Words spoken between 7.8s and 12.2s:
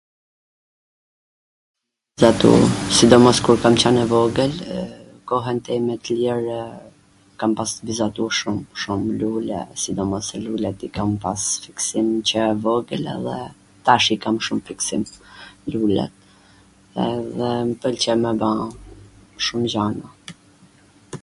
vizatu shum, shum lule, sidomos lulet i kam pas fiksim